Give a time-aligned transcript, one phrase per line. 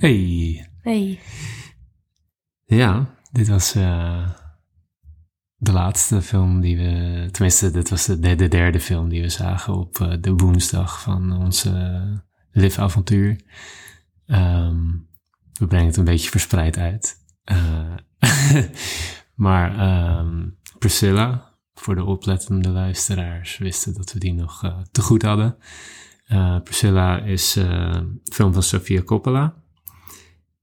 [0.00, 0.66] Hey.
[0.82, 1.18] Hey.
[2.64, 4.30] Ja, dit was uh,
[5.56, 7.28] de laatste film die we...
[7.30, 11.32] Tenminste, dit was de, de derde film die we zagen op uh, de woensdag van
[11.32, 12.18] onze uh,
[12.62, 13.40] live-avontuur.
[14.26, 15.08] Um,
[15.52, 17.16] we brengen het een beetje verspreid uit.
[19.46, 25.56] maar um, Priscilla, voor de oplettende luisteraars, wisten dat we die nog te goed hadden.
[26.64, 29.59] Priscilla is een film van Sofia Coppola.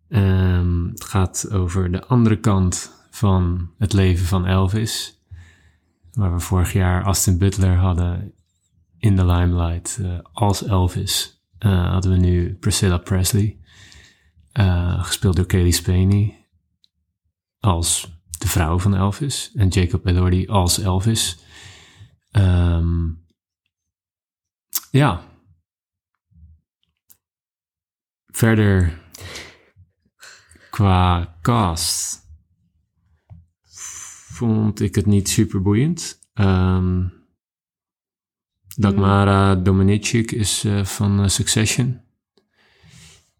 [0.09, 5.21] Um, het gaat over de andere kant van het leven van Elvis.
[6.13, 8.33] Waar we vorig jaar Austin Butler hadden
[8.97, 11.41] in de limelight uh, als Elvis.
[11.59, 13.57] Uh, hadden we nu Priscilla Presley.
[14.53, 16.47] Uh, gespeeld door Kaylee Spaney.
[17.59, 19.51] Als de vrouw van Elvis.
[19.55, 21.37] En Jacob Elordi als Elvis.
[22.31, 23.25] Um,
[24.91, 25.21] ja.
[28.25, 28.99] Verder
[30.77, 32.27] qua cast
[34.33, 36.19] vond ik het niet super boeiend.
[36.33, 37.13] Um,
[38.75, 39.63] Dagmara mm.
[39.63, 42.01] Dominicic is uh, van uh, Succession.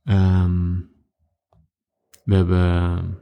[0.03, 0.89] Um,
[2.23, 3.17] we hebben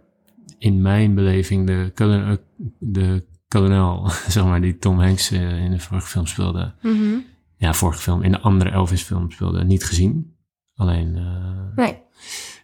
[0.58, 2.38] in mijn beleving de, kolonel,
[2.80, 6.74] de kolonel, zeg maar, die Tom Hanks in de vorige film speelde.
[6.82, 7.26] Mm -hmm.
[7.58, 10.35] Ja, vorige film, in de andere Elvis film speelde, niet gezien.
[10.76, 11.14] Alleen...
[11.76, 12.04] nee.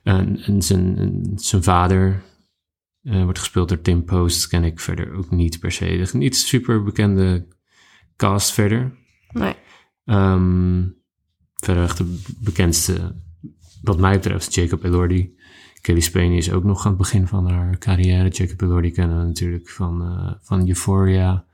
[0.04, 2.24] En, en zijn, zijn vader
[3.02, 6.10] uh, wordt gespeeld door Tim Post, ken ik verder ook niet per se.
[6.14, 7.48] Niet super bekende
[8.16, 8.98] cast verder.
[9.32, 9.56] Nee.
[10.06, 10.96] Um,
[11.56, 13.16] verder de bekendste,
[13.82, 15.40] wat mij betreft, Jacob Elordi.
[15.82, 18.30] Kelly Spaney is ook nog aan het begin van haar carrière.
[18.30, 21.46] Jacob Elordi kennen we natuurlijk van, uh, van Euphoria.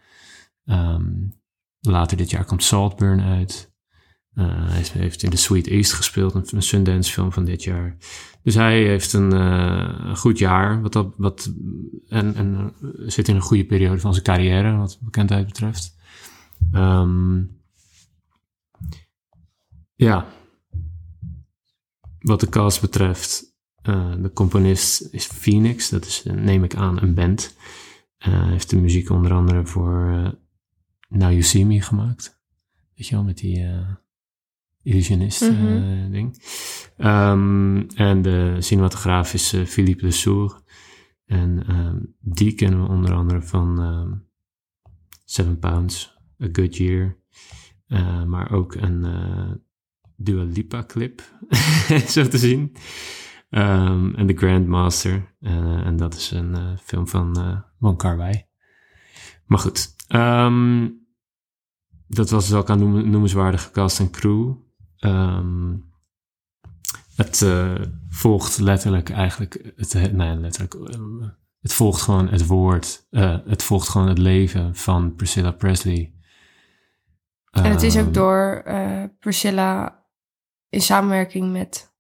[0.66, 1.34] Um,
[1.80, 3.76] later dit jaar komt Saltburn uit.
[4.38, 7.98] Uh, hij heeft in The Sweet East gespeeld, een, Sundance film van dit jaar.
[8.44, 11.54] Dus hij heeft een uh, goed jaar wat dat, wat,
[12.08, 15.96] en, en zit in een goede periode van zijn carrière, wat bekendheid betreft.
[16.74, 17.62] Um,
[19.96, 20.28] ja,
[22.20, 27.14] wat de cast betreft, uh, de componist is Phoenix, dat is, neem ik aan, een
[27.14, 27.56] band.
[28.18, 30.08] Hij heeft de muziek onder andere voor
[31.10, 32.42] Now You See Me gemaakt.
[32.96, 33.66] Weet je wel, met die
[34.88, 36.12] illusionist mm -hmm.
[36.12, 36.42] ding.
[36.98, 40.62] Um, en de cinematograaf is uh, Philippe Lesour.
[41.26, 44.28] En um, die kennen we onder andere van um,
[45.26, 47.18] Seven Pounds, A Good Year.
[47.88, 49.52] Uh, maar ook een uh,
[50.16, 51.22] Dua Lipa clip,
[52.16, 52.76] zo te zien.
[53.50, 55.36] en The Grandmaster.
[55.40, 58.46] en dat is een film van Wong Kar Wai.
[59.46, 59.96] Maar goed,
[62.08, 64.56] dat was dus ook aan noem noemenswaardige cast en crew.
[65.00, 65.86] Um,
[67.16, 67.76] het uh,
[68.10, 71.28] volgt letterlijk eigenlijk, het, nee, letterlijk, uh,
[71.62, 76.14] het volgt gewoon het woord, uh, het volgt gewoon het leven van Priscilla Presley.
[77.52, 78.64] En het is ook ehm, door
[79.20, 80.04] Priscilla
[80.70, 81.94] in samenwerking met.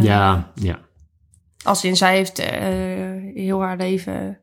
[0.00, 0.78] ja, ja.
[1.64, 2.38] Als in, zij heeft
[3.34, 4.40] heel haar leven.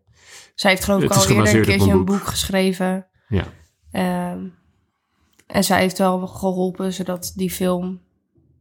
[0.55, 2.05] Zij heeft geloof ik al eerder een keertje een boek.
[2.05, 3.07] boek geschreven.
[3.27, 3.45] Ja.
[4.31, 4.53] Um,
[5.47, 8.01] en zij heeft wel geholpen zodat die film.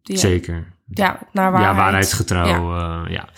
[0.02, 0.72] Die, Zeker.
[0.86, 1.76] Ja, naar waarheid.
[1.76, 2.46] Ja, waarheidsgetrouw.
[2.46, 3.04] Ja.
[3.04, 3.28] Uh, ja.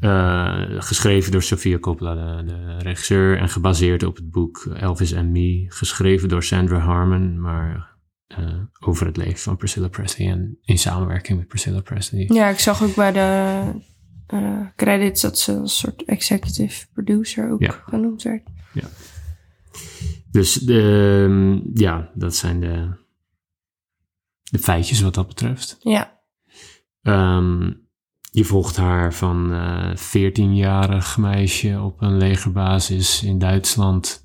[0.00, 3.38] Uh, geschreven door Sofia Coppola, de, de, regisseur.
[3.38, 5.64] En gebaseerd op het boek Elvis and Me.
[5.68, 7.40] Geschreven door Sandra Harmon.
[7.40, 7.96] Maar
[8.38, 8.48] uh,
[8.80, 10.30] over het leven van Priscilla Presley.
[10.30, 12.24] En in samenwerking met Priscilla Presley.
[12.32, 13.62] Ja, ik zag ook bij de
[14.76, 17.82] credits dat ze een soort executive producer ook ja.
[17.86, 18.42] genoemd werd.
[18.72, 18.88] Ja.
[20.34, 22.90] Dus de, ja, dat zijn de,
[24.42, 25.76] de feitjes wat dat betreft.
[25.80, 26.20] Ja.
[27.02, 27.88] Um,
[28.30, 34.24] je volgt haar van uh, eh, 14-jarig meisje op een legerbasis in Duitsland,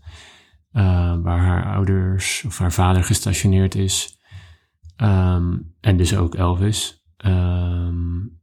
[0.73, 4.19] uh, waar haar ouders of haar vader gestationeerd is.
[4.97, 7.03] Um, en dus ook Elvis.
[7.25, 8.41] Um,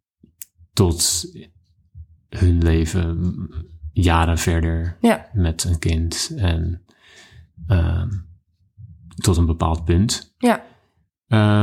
[0.72, 1.24] tot
[2.28, 3.48] hun leven
[3.92, 5.28] jaren verder ja.
[5.32, 6.85] met een kind en
[7.68, 8.26] um,
[9.14, 10.34] tot een bepaald punt.
[10.38, 10.64] Ja.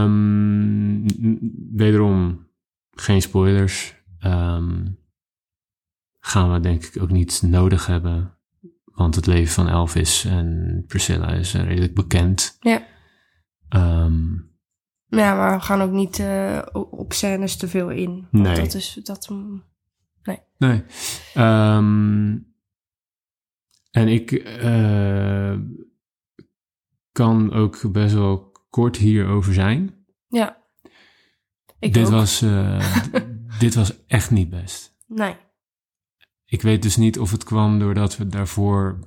[0.03, 1.05] Um,
[1.75, 2.47] wederom
[2.91, 3.95] geen spoilers.
[4.25, 4.97] Um,
[6.19, 8.37] gaan we denk ik ook niet nodig hebben.
[8.83, 12.57] Want het leven van Elvis en Priscilla is redelijk bekend.
[12.59, 12.81] Ja.
[13.69, 14.51] Um,
[15.07, 18.27] ja, maar we gaan ook niet uh, op scènes te veel in.
[18.31, 18.55] Nee.
[18.55, 19.29] Dat is dat.
[20.23, 20.39] Nee.
[20.57, 20.83] Nee.
[21.37, 22.52] Um,
[23.93, 25.55] en ik uh,
[27.11, 30.05] kan ook best wel kort hierover zijn.
[30.27, 30.63] Ja.
[31.79, 32.97] Ik dit, Was, uh,
[33.59, 34.97] dit was echt niet best.
[35.07, 35.35] Nee.
[36.45, 38.99] Ik weet dus niet of het kwam doordat we daarvoor...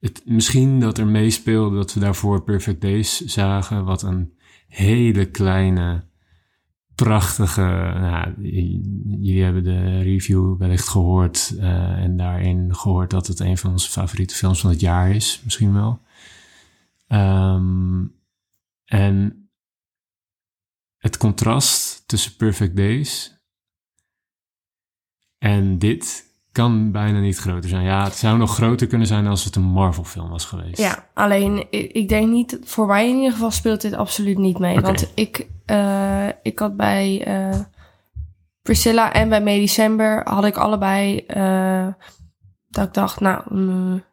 [0.00, 4.38] Het, misschien dat er meespeelde dat we daarvoor Perfect Days zagen, wat een
[4.68, 6.07] hele kleine,
[7.04, 7.60] prachtige.
[8.00, 8.34] Nou,
[9.20, 11.62] jullie hebben de review wellicht gehoord uh,
[12.02, 15.72] en daarin gehoord dat het een van onze favoriete films van het jaar is, misschien
[15.72, 16.00] wel.
[17.08, 18.14] Um,
[18.84, 19.48] en
[20.96, 23.42] het contrast tussen Perfect Days
[25.38, 26.27] en dit
[26.58, 27.84] kan bijna niet groter zijn.
[27.84, 30.78] Ja, het zou nog groter kunnen zijn als het een Marvel-film was geweest.
[30.78, 34.80] Ja, alleen ik denk niet, voor mij in ieder geval speelt dit absoluut niet mee.
[34.80, 37.60] Want ik, uh, ik had bij uh,
[38.62, 41.86] Priscilla en bij May December had ik allebei uh,
[42.68, 44.04] dat ik dacht, nou, mm,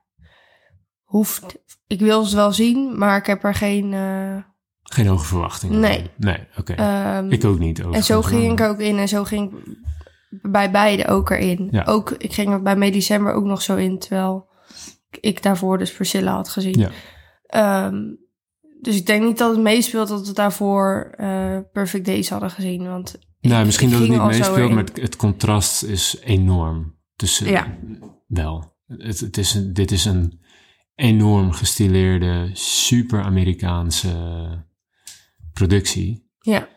[1.03, 1.57] hoeft,
[1.87, 3.91] ik wil ze wel zien, maar ik heb er geen.
[4.83, 5.79] geen hoge verwachtingen.
[5.79, 6.09] Nee.
[6.15, 6.73] Nee, oké.
[7.17, 7.79] Um, ik ook niet.
[7.79, 9.53] En zo ging ik ook in en zo ging
[10.41, 11.67] bij beide ook erin.
[11.71, 11.83] Ja.
[11.83, 14.47] Ook, ik ging er bij May December ook nog zo in, terwijl
[15.19, 16.89] ik daarvoor dus Priscilla had gezien.
[17.47, 17.85] Ja.
[17.85, 18.19] Um,
[18.81, 22.87] dus ik denk niet dat het meespeelt dat we daarvoor uh, Perfect Days hadden gezien.
[22.87, 26.93] Want nou, misschien dat het niet meespeelt, maar het, het, contrast is enorm.
[27.15, 27.77] Tussen, ja.
[28.27, 28.75] Wel.
[28.87, 30.39] Het, het is een, dit is een
[30.95, 34.09] enorm gestileerde, super Amerikaanse
[35.53, 36.29] productie.
[36.39, 36.67] Ja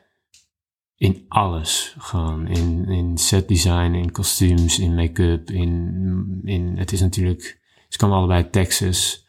[0.98, 1.94] in alles.
[1.98, 6.76] Gewoon in, in set design, in kostuums, in make-up, in, in...
[6.76, 7.60] Het is natuurlijk...
[7.88, 9.26] Ze komen allebei Texas.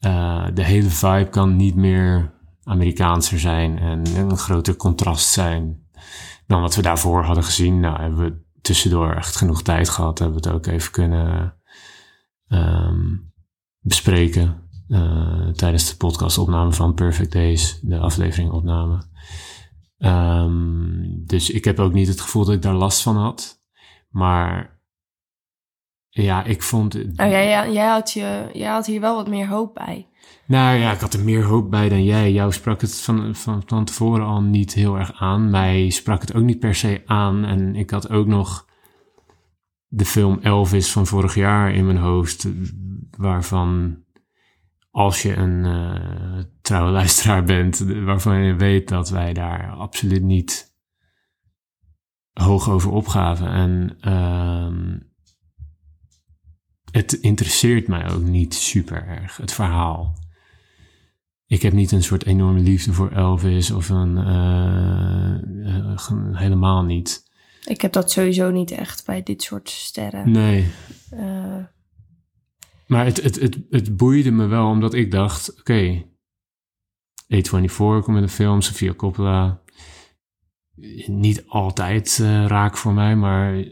[0.00, 2.34] Uh, de hele vibe kan niet meer
[2.64, 5.86] Amerikaanser zijn en een groter contrast zijn
[6.46, 7.80] dan wat we daarvoor hadden gezien.
[7.80, 10.18] Nou, hebben we tussendoor echt genoeg tijd gehad.
[10.18, 11.56] Hebben we het ook even kunnen
[12.48, 13.32] um,
[13.80, 19.10] bespreken uh, tijdens de podcastopname van Perfect Days, de aflevering opname.
[20.04, 23.62] Um, dus ik heb ook niet het gevoel dat ik daar last van had.
[24.10, 24.80] Maar
[26.08, 26.94] ja, ik vond.
[26.94, 30.08] Oh, ja, jij, had je, jij had hier wel wat meer hoop bij.
[30.46, 32.32] Nou ja, ik had er meer hoop bij dan jij.
[32.32, 35.50] Jou sprak het van, van, van tevoren al niet heel erg aan.
[35.50, 37.44] Mij sprak het ook niet per se aan.
[37.44, 38.66] En ik had ook nog
[39.86, 42.48] de film Elvis van vorig jaar in mijn hoofd.
[43.16, 44.01] Waarvan
[44.92, 50.74] als je een uh, trouwe luisteraar bent, waarvan je weet dat wij daar absoluut niet
[52.32, 53.48] hoog over opgaven.
[53.48, 54.96] En uh,
[56.90, 60.20] het interesseert mij ook niet super erg, het verhaal.
[61.46, 64.16] Ik heb niet een soort enorme liefde voor Elvis of een.
[64.16, 65.36] Uh,
[66.32, 67.30] helemaal niet.
[67.64, 70.30] Ik heb dat sowieso niet echt bij dit soort sterren.
[70.30, 70.70] Nee.
[72.92, 76.06] Maar het, het, het, het boeide me wel, omdat ik dacht, oké, okay,
[77.34, 79.62] A24 komt met een film, Sofia Coppola.
[81.06, 83.64] Niet altijd uh, raak voor mij, maar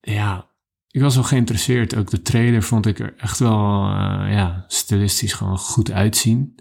[0.00, 0.50] ja,
[0.90, 1.96] ik was wel geïnteresseerd.
[1.96, 6.54] Ook de trailer vond ik er echt wel, uh, ja, stilistisch gewoon goed uitzien.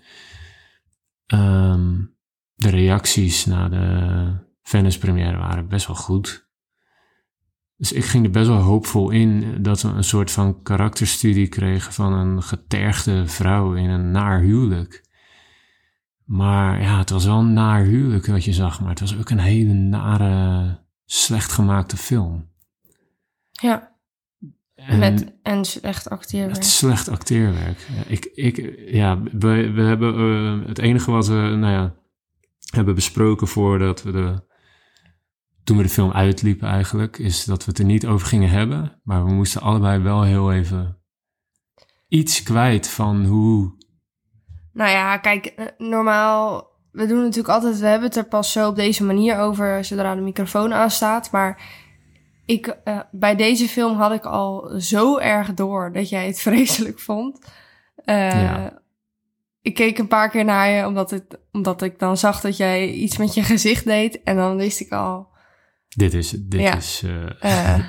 [1.33, 2.17] Um,
[2.53, 6.42] de reacties na de Venice première waren best wel goed.
[7.77, 11.93] Dus ik ging er best wel hoopvol in dat we een soort van karakterstudie kregen
[11.93, 15.03] van een getergde vrouw in een naar huwelijk.
[16.25, 19.29] Maar ja, het was wel een naar huwelijk wat je zag, maar het was ook
[19.29, 22.49] een hele nare, slecht gemaakte film.
[23.51, 23.91] Ja.
[24.75, 26.63] En, Met, en slecht acteerwerk.
[26.63, 27.87] slecht acteerwerk.
[27.95, 31.95] Ja, ik, ik, ja we, we hebben uh, het enige wat we nou ja,
[32.73, 34.51] hebben besproken voordat we de
[35.63, 38.99] toen we de film uitliepen eigenlijk, is dat we het er niet over gingen hebben.
[39.03, 40.97] Maar we moesten allebei wel heel even
[42.07, 43.75] iets kwijt van hoe...
[44.73, 46.71] Nou ja, kijk, eh, normaal...
[46.91, 50.15] We doen natuurlijk altijd, we hebben het er pas zo op deze manier over zodra
[50.15, 51.31] de microfoon aanstaat.
[51.31, 51.61] Maar
[52.45, 56.99] ik, uh, bij deze film had ik al zo erg door dat jij het vreselijk
[56.99, 57.39] vond.
[58.05, 58.81] Uh, ja.
[59.61, 62.89] Ik keek een paar keer naar je, omdat, het, omdat ik dan zag dat jij
[62.89, 64.23] iets met je gezicht deed.
[64.23, 65.32] En dan wist ik al,
[65.93, 66.29] dit is.
[66.29, 66.75] Dit ja.
[66.77, 67.25] is uh...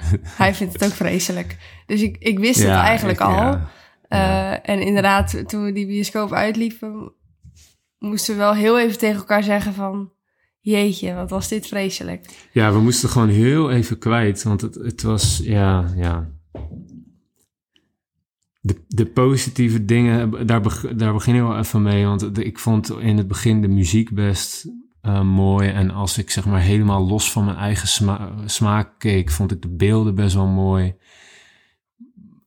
[0.42, 1.56] hij vindt het ook vreselijk.
[1.86, 3.32] Dus ik, ik wist het eigenlijk al.
[3.32, 3.70] Ja.
[4.08, 7.12] Uh, en inderdaad, toen we die bioscoop uitliepen,
[7.98, 10.12] moesten we wel heel even tegen elkaar zeggen van.
[10.60, 12.48] Jeetje, wat was dit vreselijk.
[12.52, 16.30] Ja, we moesten gewoon heel even kwijt, want het, het was, ja, ja.
[18.60, 20.62] De, de positieve dingen, daar,
[20.96, 22.04] daar begin ik wel even mee.
[22.04, 24.66] Want ik vond in het begin de muziek best
[25.06, 25.68] uh, mooi.
[25.68, 27.88] En als ik zeg maar helemaal los van mijn eigen
[28.44, 30.94] smaak keek, vond ik de beelden best wel mooi.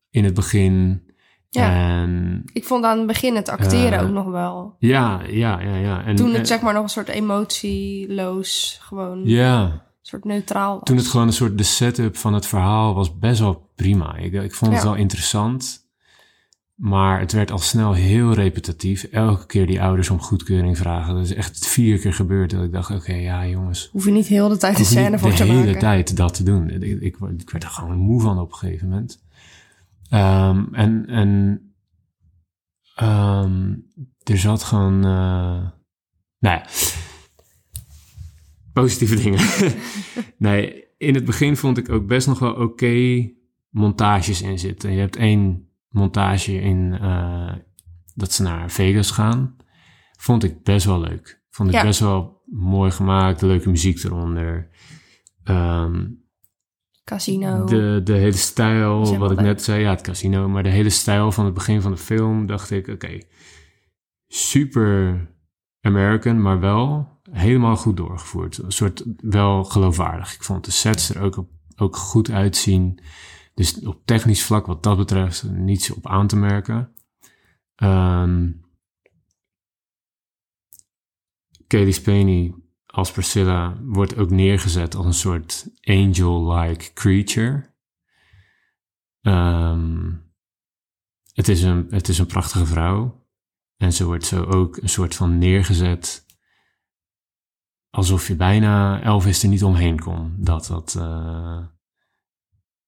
[0.10, 1.02] In het begin.
[1.50, 4.76] Ja, en, ik vond aan het begin het acteren uh, ook nog wel.
[4.80, 6.04] Ja, ja, ja, ja.
[6.04, 9.86] En, Toen het uh, zeg maar nog een soort emotieloos gewoon ja.
[10.02, 10.84] soort neutraal was.
[10.84, 14.16] Toen het gewoon een soort de setup van het verhaal was best wel prima.
[14.16, 15.87] Ik, ik vond het wel interessant.
[16.78, 19.04] Maar het werd al snel heel repetitief.
[19.04, 21.14] Elke keer die ouders om goedkeuring vragen.
[21.16, 22.50] Dat is echt vier keer gebeurd.
[22.50, 23.90] Dat ik dacht, oké, ja jongens.
[23.92, 25.80] Hoef je niet heel de tijd de scène voor de te hele maken.
[25.80, 26.70] tijd dat te doen.
[26.70, 29.24] Ik, ik, ik werd er gewoon moe van op een gegeven moment.
[30.10, 31.62] Ehm, en en
[32.96, 33.74] ehm,
[34.24, 34.96] er zat gewoon...
[35.06, 35.70] eh,
[36.40, 36.66] nou ja,
[38.74, 39.40] positieve dingen.
[40.38, 43.30] nee, in het begin vond ik ook best nog wel oké
[43.70, 44.92] montages in zitten.
[44.92, 47.54] Je hebt één montage in eh,
[48.16, 49.56] dat ze naar Vegas gaan.
[50.20, 51.42] Vond ik best wel leuk.
[51.50, 51.82] Vond ik Ja.
[51.84, 54.70] best wel mooi gemaakt, leuke muziek eronder.
[55.44, 56.06] Ehm,
[57.04, 57.66] Casino.
[57.66, 59.46] de, de hele stijl, wat ik leuk.
[59.46, 62.46] net zei, ja, het casino, maar de hele stijl van het begin van de film,
[62.46, 63.18] dacht ik, oké,
[64.28, 65.22] super
[65.82, 68.58] American, maar wel helemaal goed doorgevoerd.
[68.58, 70.34] Een soort wel geloofwaardig.
[70.34, 73.00] Ik vond de sets er ook, ook goed uitzien.
[73.58, 76.94] Dus op technisch vlak, wat dat betreft, niets op aan te merken.
[77.76, 78.52] Ehm
[81.68, 82.54] Katie Spaney
[82.86, 87.74] als Priscilla wordt ook neergezet als een soort angel-like creature.
[89.22, 90.14] Ehm,
[91.34, 93.28] het, is een, het is een prachtige vrouw.
[93.78, 96.26] En ze wordt zo ook een soort van neergezet.
[97.90, 100.36] Alsof je bijna Elvis er niet omheen kon.
[100.38, 101.66] Dat dat eh,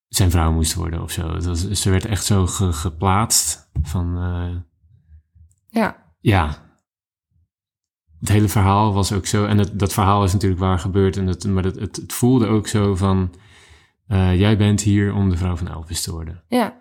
[0.10, 1.40] zijn vrouw moest worden of zo.
[1.40, 3.70] Was- ze werd echt zo ge- geplaatst.
[3.82, 4.56] Van eh,
[5.70, 6.68] Ja, ja.
[8.20, 9.46] Het hele verhaal was ook zo.
[9.46, 11.18] En het, dat verhaal is natuurlijk waar gebeurd.
[11.18, 13.34] En het, maar het, het, het voelde ook zo van.
[14.08, 16.44] eh, jij bent hier om de vrouw van Elvis te worden.
[16.48, 16.78] ja,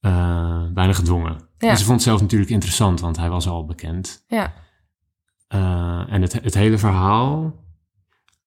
[0.00, 1.48] Eh, bijna gedwongen.
[1.58, 1.68] Ja.
[1.70, 4.24] En ze vond het zelf natuurlijk interessant, want hij was al bekend.
[4.28, 4.52] ja.
[6.08, 7.54] En het, het hele verhaal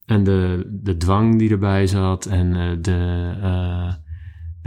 [0.06, 3.98] en de, de dwang die erbij zat en de,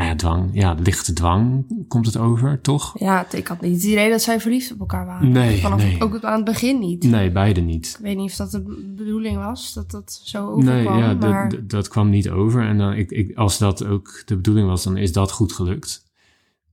[0.00, 2.99] nou ja, dwang, ja, lichte dwang komt het over, toch?
[2.99, 5.33] Ja, ik had niet het idee dat zij verliefd op elkaar waren.
[5.33, 6.00] Nee, Vanaf nee.
[6.02, 7.04] ook aan het begin niet.
[7.04, 7.95] Nee, beide niet.
[7.99, 10.99] Ik weet niet of dat de bedoeling was, dat dat zo Nee, overkwam.
[10.99, 12.62] ja, dat- maar dat, dat kwam niet over.
[12.66, 16.09] En dan, ik, ik, als dat ook de bedoeling was, dan is dat goed gelukt.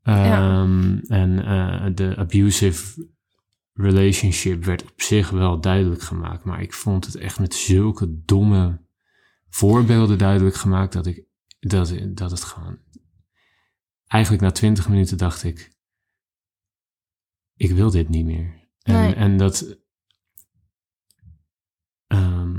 [0.03, 0.61] Ja.
[0.61, 3.07] Ehm, En eh, de abusive
[3.73, 6.43] relationship werd op zich wel duidelijk gemaakt.
[6.43, 8.79] Maar ik vond het echt met zulke domme
[9.49, 11.23] voorbeelden duidelijk gemaakt dat ik
[11.59, 12.77] dat, dat het gewoon.
[14.07, 15.75] Eigenlijk na twintig minuten dacht ik.
[17.55, 18.69] Ik wil dit niet meer.
[18.81, 19.13] En, Nee.
[19.13, 19.77] en dat.
[22.07, 22.55] ehm,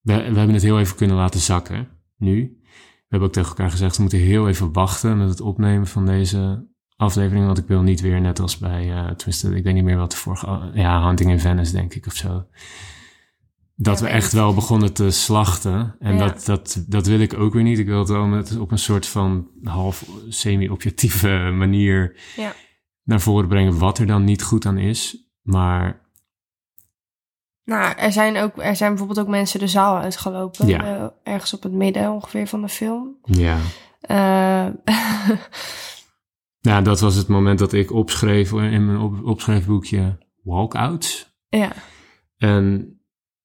[0.00, 2.58] we, we hebben het heel even kunnen laten zakken nu.
[2.62, 6.06] We hebben ook tegen elkaar gezegd, we moeten heel even wachten met het opnemen van
[6.06, 7.46] deze aflevering.
[7.46, 10.10] Want ik wil niet weer, net als bij, eh tenminste, ik weet niet meer wat
[10.10, 12.46] de vorige, ja, Hunting in Venice, denk ik, of zo.
[13.76, 15.96] Dat Ja, we echt wel begonnen te slachten.
[15.98, 16.18] En Ja.
[16.26, 17.78] dat, dat, dat wil ik ook weer niet.
[17.78, 22.52] Ik wil het wel met, op een soort van half semi-objectieve manier Ja.
[23.02, 25.28] naar voren brengen wat er dan niet goed aan is.
[25.42, 26.02] Maar
[27.64, 30.68] nou, er zijn, ook, er zijn bijvoorbeeld ook mensen de zaal uitgelopen.
[30.68, 33.16] Eh, ergens op het midden ongeveer van de film.
[33.22, 33.58] ja,
[34.00, 34.66] Eh,
[36.60, 41.36] Ja, dat was het moment dat ik opschreef in mijn op, opschrijfboekje walkouts.
[41.48, 41.72] ja,
[42.36, 42.93] En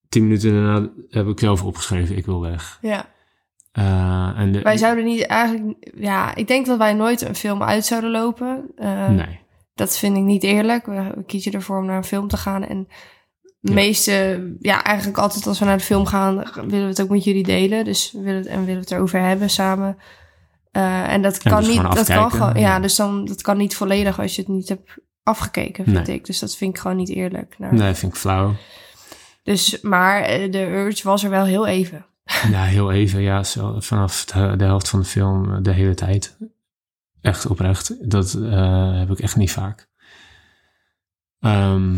[0.09, 2.77] tien minuten daarna heb ik zelf opgeschreven, ik wil weg.
[2.81, 3.05] ja.
[3.71, 5.91] Eh, en de, Wij zouden niet eigenlijk...
[5.95, 8.65] Ja, ik denk dat wij nooit een film uit zouden lopen.
[8.75, 9.39] Eh, Nee,
[9.73, 10.85] Dat vind ik niet eerlijk.
[10.85, 12.63] We, we kiezen ervoor om naar een film te gaan.
[12.63, 12.87] En
[13.59, 13.73] de Ja.
[13.73, 14.47] meeste...
[14.59, 16.35] Ja, eigenlijk altijd als we naar de film gaan...
[16.53, 17.85] willen we het ook met jullie delen.
[17.85, 19.97] Dus we willen het, en willen we het erover hebben samen.
[20.71, 21.81] Eh, en dat kan dus niet...
[21.95, 22.79] Dat kan gewoon, ja, ja.
[22.79, 24.91] dus dan, dat kan niet volledig als je het niet hebt
[25.23, 26.15] afgekeken, vind Nee.
[26.15, 26.25] ik.
[26.25, 27.55] Dus dat vind ik gewoon niet eerlijk.
[27.57, 28.53] Nou, nee, vind ik flauw.
[29.49, 32.05] Dus, maar eh, de urge was er wel heel even.
[32.51, 35.93] Ja, heel even, ja, zo, vanaf de, de helft van de film eh, de hele
[35.93, 36.37] tijd.
[37.21, 38.09] Echt oprecht.
[38.11, 39.89] Dat eh, heb ik echt niet vaak.
[41.39, 41.97] Ehm,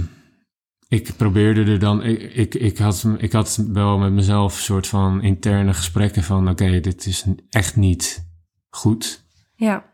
[0.87, 4.87] ik probeerde er dan, ik, ik, ik, had, ik had wel met mezelf een soort
[4.87, 8.31] van interne gesprekken van, oké, dit is echt niet
[8.69, 9.25] goed.
[9.55, 9.85] Ja,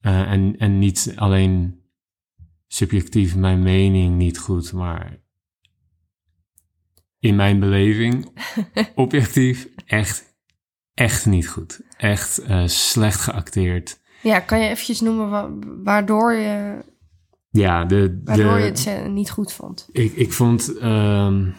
[0.00, 1.80] en, en niet alleen
[2.66, 5.18] subjectief mijn mening niet goed, maar
[7.20, 8.32] in mijn beleving,
[8.94, 10.24] objectief, echt,
[10.94, 11.80] echt niet goed.
[11.96, 14.00] Echt eh, slecht geacteerd.
[14.22, 15.50] ja kan je eventjes noemen wa-
[15.84, 16.84] waardoor je,
[17.50, 19.88] Ja, de, waardoor de, je het niet goed vond?
[19.92, 21.50] ik, ik vond ehm,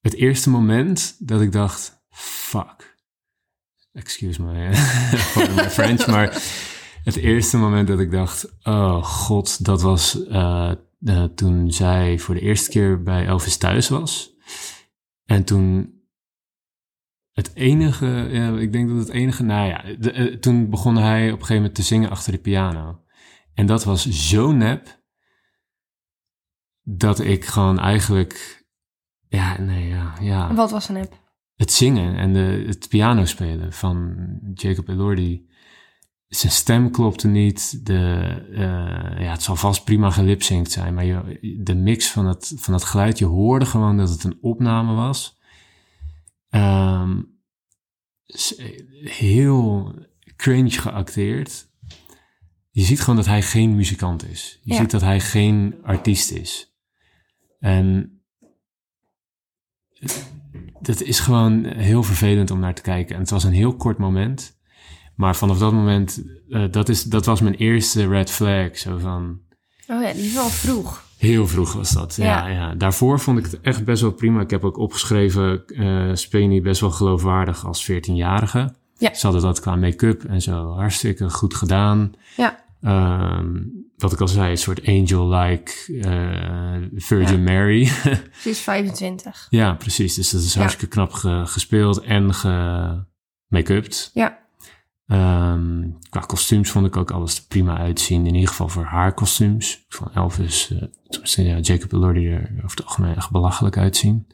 [0.00, 2.96] het eerste moment dat ik dacht, fuck.
[3.92, 6.42] Excuse me for my French, maar
[7.04, 10.72] het eerste moment dat ik dacht, oh god, dat was eh,
[11.04, 14.36] eh, toen zij voor de eerste keer bij Elvis thuis was.
[15.24, 15.96] En toen
[17.32, 21.24] het enige, ja, ik denk dat het enige, nou ja, de, eh, toen begon hij
[21.26, 23.02] op een gegeven moment te zingen achter de piano.
[23.54, 25.02] En dat was zo nep,
[26.82, 28.64] dat ik gewoon eigenlijk,
[29.28, 30.54] ja, nee, ja, ja.
[30.54, 31.26] Wat was een app?
[31.54, 34.16] Het zingen en de, het piano spelen van
[34.54, 35.48] Jacob Elordi.
[36.28, 37.86] Zijn stem klopte niet.
[37.86, 38.20] De,
[38.52, 42.74] eh, ja, het zal vast prima gelipzinkt zijn, maar je, de mix van het, van
[42.74, 45.38] het geluid, je hoorde gewoon dat het een opname was.
[46.48, 47.22] Ehm,
[49.02, 49.94] heel
[50.36, 51.68] cringe geacteerd.
[52.70, 54.58] Je ziet gewoon dat hij geen muzikant is.
[54.62, 54.80] Je Ja.
[54.80, 56.72] ziet dat hij geen artiest is.
[57.60, 58.20] En
[60.80, 63.14] dat is gewoon heel vervelend om naar te kijken.
[63.14, 64.57] En het was een heel kort moment.
[65.18, 68.76] Maar vanaf dat moment, eh, dat, is, dat was mijn eerste red flag.
[68.78, 69.38] Zo van,
[69.88, 71.02] Oh ja, die is wel vroeg.
[71.18, 72.46] Heel vroeg was dat, ja, Ja.
[72.48, 72.74] ja.
[72.74, 74.40] Daarvoor vond ik het echt best wel prima.
[74.40, 78.74] Ik heb ook opgeschreven, eh Speni best wel geloofwaardig als 14-jarige.
[78.98, 79.14] Ja.
[79.14, 82.12] Ze hadden dat qua make-up en zo hartstikke goed gedaan.
[82.36, 82.64] Ja.
[82.82, 83.56] Ehm,
[83.96, 85.72] wat ik al zei, een soort angel-like
[86.02, 87.84] eh, Virgin Mary.
[87.84, 89.46] Ze is 25.
[89.50, 90.14] ja, precies.
[90.14, 90.58] Dus dat is Ja.
[90.60, 92.48] hartstikke knap ge- gespeeld en ge
[93.46, 94.10] make-upt.
[94.14, 94.38] Ja.
[95.08, 98.26] Ehm, qua kostuums vond ik ook alles prima uitzien.
[98.26, 99.84] In ieder geval voor haar kostuums.
[99.88, 100.74] Van Elvis,
[101.08, 104.26] tenminste, ja, Jacob Elordi er over het algemeen echt belachelijk uitzien.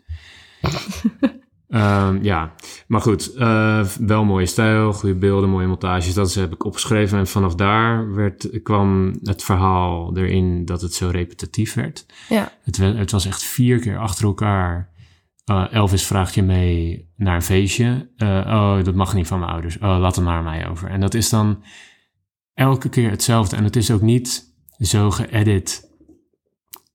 [1.69, 2.52] Ehm, ja,
[2.87, 3.35] maar goed.
[3.35, 6.14] eh, wel mooie stijl, goede beelden, mooie montages.
[6.14, 7.19] Dat heb ik opgeschreven.
[7.19, 12.07] En vanaf daar werd, kwam het verhaal erin dat het zo repetitief werd.
[12.28, 12.52] Ja.
[12.62, 14.93] Het, het was echt vier keer achter elkaar.
[15.45, 18.13] Eh, Elvis vraagt je mee naar een feestje.
[18.17, 19.79] Eh, oh, dat mag niet van mijn ouders.
[19.79, 20.91] Oh, laat het maar aan mij over.
[20.91, 21.65] En dat is dan
[22.55, 23.57] elke keer hetzelfde.
[23.57, 25.93] En het is ook niet zo geëdit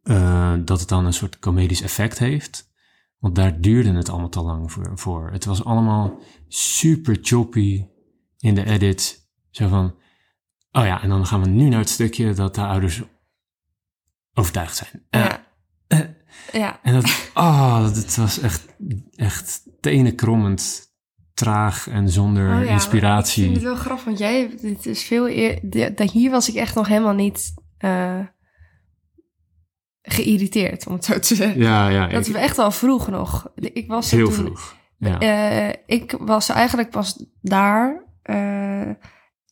[0.03, 2.67] eh, dat het dan een soort comedisch effect heeft.
[3.19, 4.91] Want daar duurde het allemaal te lang voor.
[4.95, 5.31] voor.
[5.31, 7.85] Het was allemaal super choppy
[8.37, 9.29] in de edit.
[9.49, 9.95] Zo van,
[10.71, 13.01] oh ja, en dan gaan we nu naar het stukje dat de ouders
[14.33, 15.05] overtuigd zijn.
[15.09, 15.47] Ja.
[16.51, 16.79] Ja.
[16.83, 18.65] en dat, oh, dat was echt,
[19.15, 20.87] echt tenenkrommend,
[21.33, 23.43] traag en zonder Oh ja, inspiratie.
[23.43, 26.55] Ik vind het wel grappig, want jij, dit is veel eer, de- hier was ik
[26.55, 28.19] echt nog helemaal niet eh,
[30.01, 31.61] geïriteerd, om het zo te zeggen.
[31.61, 33.51] Ja, ja, Dat ik- is echt wel vroeg nog.
[33.55, 34.75] Ik was heel toen, vroeg.
[34.97, 35.19] Ja.
[35.19, 38.03] eh, ik was eigenlijk pas daar.
[38.21, 38.89] eh,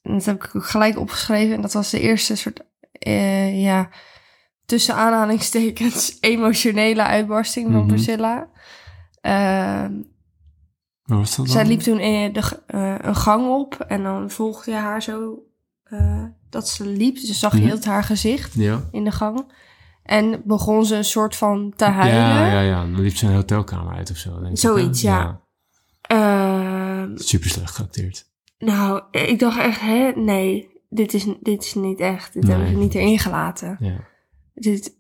[0.02, 1.56] dat heb ik gelijk opgeschreven.
[1.56, 2.62] En dat was de eerste soort,
[3.54, 3.90] ja,
[4.68, 7.88] tussen aanhalingstekens, emotionele uitbarsting van Mhm.
[7.88, 8.48] Priscilla.
[9.22, 11.56] Waar was dat dan?
[11.56, 15.42] zij liep toen in de, eh, een gang op en dan volgde je haar zo
[15.84, 17.16] eh, dat ze liep.
[17.16, 18.82] Dus je zag je heel het haar gezicht Ja.
[18.92, 19.52] in de gang.
[20.04, 22.22] En begon ze een soort van te huilen.
[22.22, 22.82] Ja, ja, ja.
[22.82, 24.40] Dan liep ze een hotelkamer uit of zo.
[24.40, 25.10] Denk ik, Zoiets, hè?
[25.10, 25.42] ja.
[26.02, 28.30] Ehm, Super slecht geacteerd.
[28.58, 32.34] nou, ik dacht echt, hè, nee, dit is, dit is niet echt.
[32.34, 33.78] Dit hebben ze niet erin gelaten.
[33.80, 33.96] Ja,
[34.60, 34.96] Dit,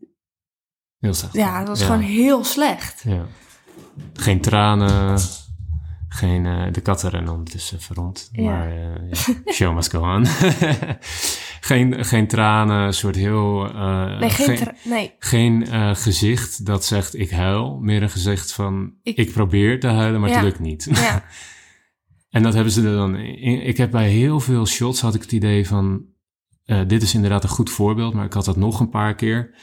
[0.99, 1.33] heel slecht.
[1.33, 1.85] ja, het was Ja.
[1.85, 3.03] gewoon heel slecht.
[3.07, 3.25] Ja.
[4.13, 5.19] Geen tranen.
[6.09, 8.29] Geen, eh, de katten rennen ondertussen even rond.
[8.31, 8.43] Ja.
[8.43, 9.11] Maar eh,
[9.45, 10.25] ja, show must go on.
[11.69, 13.65] geen, geen tranen, een soort heel...
[13.73, 17.79] eh, Nee, geen, geen, nee, geen gezicht dat zegt ik huil.
[17.79, 20.35] Meer een gezicht van ik, Ik- probeer te huilen, maar Ja.
[20.35, 20.87] het lukt niet.
[20.91, 21.23] ja,
[22.29, 23.15] En dat hebben ze er dan.
[23.15, 26.05] in- Ik heb bij heel veel shots had ik het idee van.
[26.67, 29.55] Eh, dit is inderdaad een goed voorbeeld, maar ik had dat nog een paar keer.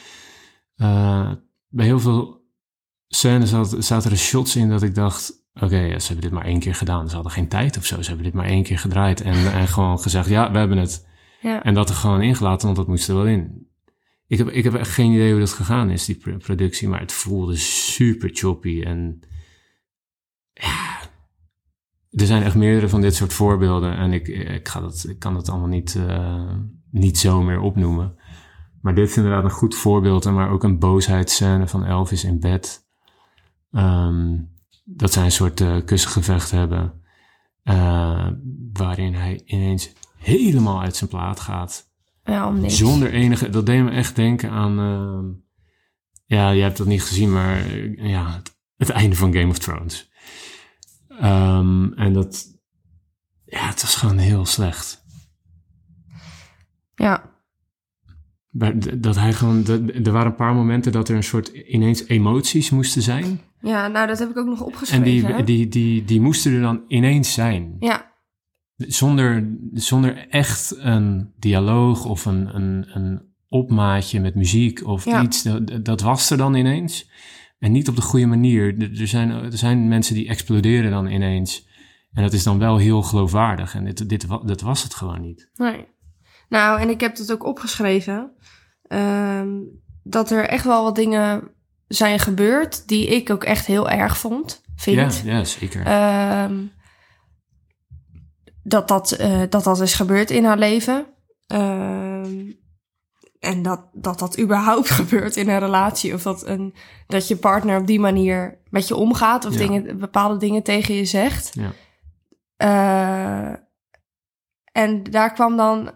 [0.75, 1.31] Eh,
[1.67, 2.43] bij heel veel
[3.07, 5.43] scènes zat, zaten er shots in dat ik dacht.
[5.53, 7.09] Oké, ja, ze hebben dit maar één keer gedaan.
[7.09, 8.01] Ze hadden geen tijd of zo.
[8.01, 9.21] Ze hebben dit maar één keer gedraaid.
[9.21, 11.07] En, en gewoon gezegd: ja, we hebben het.
[11.41, 11.63] ja.
[11.63, 13.67] En dat er gewoon ingelaten, want dat moest er wel in.
[14.27, 16.87] Ik heb, ik heb echt geen idee hoe dat gegaan is, die pr- productie.
[16.87, 18.81] Maar het voelde super choppy.
[18.81, 19.19] En
[20.53, 20.99] ja,
[22.11, 23.97] er zijn echt meerdere van dit soort voorbeelden.
[23.97, 26.53] En ik, ik, ga dat, ik kan dat allemaal niet, eh,
[26.99, 28.17] niet zo meer opnoemen.
[28.81, 30.25] Maar dit is inderdaad een goed voorbeeld.
[30.25, 32.87] En maar ook een boosheidsscène van Elvis in bed.
[33.71, 34.37] Ehm,
[34.83, 37.03] dat zij een soort eh kussengevecht hebben.
[37.63, 38.27] eh,
[38.73, 41.91] waarin hij ineens helemaal uit zijn plaat gaat.
[42.23, 42.77] ja, om niks.
[42.77, 43.49] Zonder enige...
[43.49, 44.79] Dat deed me echt denken aan...
[44.79, 45.25] ehm,
[46.25, 49.57] ja, je hebt dat niet gezien, maar eh, ja, het, het einde van Game of
[49.57, 50.11] Thrones.
[51.07, 52.59] Ehm, en dat...
[53.45, 55.04] Ja, het was gewoon heel slecht.
[56.95, 57.33] Ja,
[58.49, 59.63] Maar Dat hij gewoon...
[59.63, 63.41] dat- Er waren een paar momenten dat er een soort ineens emoties moesten zijn.
[63.61, 65.03] ja, nou, dat heb ik ook nog En opgeschreven.
[65.05, 65.43] die, hè?
[65.43, 67.75] die, die, die moesten er dan ineens zijn.
[67.79, 68.13] Ja,
[68.77, 75.23] Zonder, zonder echt een dialoog of een, een, een opmaatje met muziek of Ja.
[75.23, 75.43] iets.
[75.43, 77.09] Dat, dat was er dan ineens.
[77.59, 78.81] En niet op de goede manier.
[78.99, 81.67] Er- zijn, er zijn mensen die exploderen dan ineens.
[82.11, 83.75] En dat is dan wel heel geloofwaardig.
[83.75, 85.49] En dit, dit, dat was het gewoon niet.
[85.55, 85.85] Nee.
[86.55, 88.31] Nou, en ik heb het ook opgeschreven.
[88.87, 89.49] ehm,
[90.03, 91.51] dat er echt wel wat dingen
[91.87, 94.61] zijn gebeurd die ik ook echt heel erg vond.
[94.75, 95.21] Vind.
[95.25, 95.85] Ja, ja zeker.
[95.85, 96.63] Ehm,
[98.63, 101.05] dat, dat, eh, dat dat is gebeurd in haar leven.
[101.47, 102.51] Ehm,
[103.39, 106.13] en dat, dat dat überhaupt gebeurt in een relatie.
[106.13, 106.75] Of dat, een,
[107.07, 109.45] dat je partner op die manier met je omgaat.
[109.45, 109.57] Of Ja.
[109.59, 111.51] dingen, bepaalde dingen tegen je zegt.
[111.53, 111.71] Ja.
[112.57, 113.55] Eh,
[114.71, 115.91] en daar kwam dan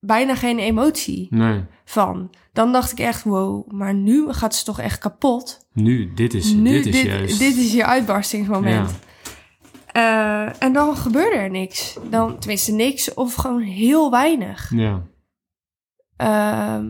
[0.00, 2.30] bijna geen emotie nee, van.
[2.52, 5.66] Dan dacht ik echt, wow, maar nu gaat ze toch echt kapot.
[5.72, 7.38] nu, dit is, Nu, dit is juist...
[7.38, 8.90] dit is je uitbarstingsmoment.
[8.90, 8.96] Ja.
[10.46, 11.96] Eh, en dan gebeurde er niks.
[12.10, 14.70] Dan, tenminste niks, of gewoon heel weinig.
[14.74, 15.02] Ja,
[16.18, 16.86] Ehm,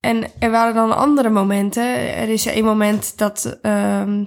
[0.00, 2.16] en er waren dan andere momenten.
[2.16, 3.58] Er is een moment dat...
[3.62, 4.24] ehm,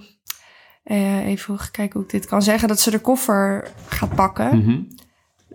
[0.84, 2.68] eh, even kijken hoe ik dit kan zeggen.
[2.68, 4.58] Dat ze de koffer gaat pakken.
[4.58, 4.82] Mhm,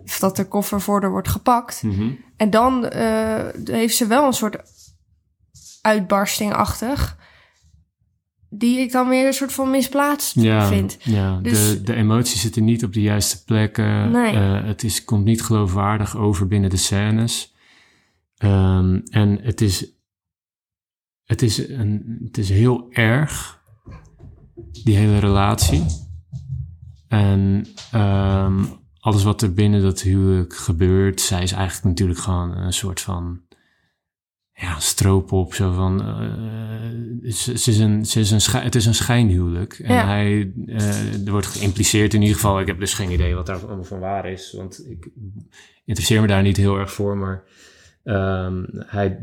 [0.09, 1.83] Of dat de koffer voor haar wordt gepakt.
[1.83, 2.11] mhm.
[2.37, 4.57] En dan eh, heeft ze wel een soort
[5.81, 7.17] uitbarsting-achtig.
[8.49, 10.97] Die ik dan weer een soort van misplaatst ja, vind.
[11.03, 14.11] Ja, Dus- de, de emoties zitten niet op de juiste plekken.
[14.11, 14.33] Nee.
[14.35, 17.53] Eh, het is, komt niet geloofwaardig over binnen de scènes.
[18.37, 19.85] Ehm, en het is,
[21.23, 23.61] het, is een, het is heel erg,
[24.83, 25.85] die hele relatie.
[27.07, 28.63] En ehm,
[29.09, 33.41] alles wat er binnen dat huwelijk gebeurt, zij is eigenlijk natuurlijk gewoon een soort van
[34.53, 35.53] ja, stroopop.
[35.53, 39.73] Zo van, eh, ze, ze is een, ze is een het is een schijnhuwelijk.
[39.73, 40.05] En Ja.
[40.05, 42.59] hij, eh, er wordt geïmpliceerd in ieder geval.
[42.59, 44.53] Ik heb dus geen idee wat daar allemaal van waar is.
[44.57, 45.09] Want ik
[45.85, 47.17] interesseer me daar niet heel erg voor.
[47.17, 47.43] Maar
[48.03, 49.19] ehm, hij